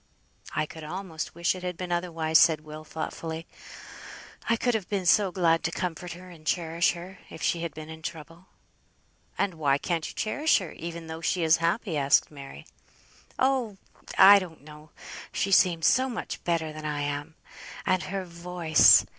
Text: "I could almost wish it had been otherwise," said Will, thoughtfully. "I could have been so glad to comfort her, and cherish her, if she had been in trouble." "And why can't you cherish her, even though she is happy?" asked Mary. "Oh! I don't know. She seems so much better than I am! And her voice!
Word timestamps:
"I 0.55 0.65
could 0.65 0.83
almost 0.83 1.35
wish 1.35 1.53
it 1.53 1.61
had 1.61 1.77
been 1.77 1.91
otherwise," 1.91 2.39
said 2.39 2.61
Will, 2.61 2.83
thoughtfully. 2.83 3.45
"I 4.49 4.55
could 4.55 4.73
have 4.73 4.89
been 4.89 5.05
so 5.05 5.31
glad 5.31 5.63
to 5.63 5.71
comfort 5.71 6.13
her, 6.13 6.31
and 6.31 6.43
cherish 6.43 6.93
her, 6.93 7.19
if 7.29 7.43
she 7.43 7.61
had 7.61 7.75
been 7.75 7.87
in 7.87 8.01
trouble." 8.01 8.47
"And 9.37 9.53
why 9.53 9.77
can't 9.77 10.07
you 10.09 10.15
cherish 10.15 10.57
her, 10.57 10.71
even 10.71 11.05
though 11.05 11.21
she 11.21 11.43
is 11.43 11.57
happy?" 11.57 11.97
asked 11.97 12.31
Mary. 12.31 12.65
"Oh! 13.37 13.77
I 14.17 14.39
don't 14.39 14.61
know. 14.63 14.89
She 15.31 15.51
seems 15.51 15.85
so 15.85 16.09
much 16.09 16.43
better 16.43 16.73
than 16.73 16.83
I 16.83 17.01
am! 17.01 17.35
And 17.85 18.01
her 18.01 18.25
voice! 18.25 19.05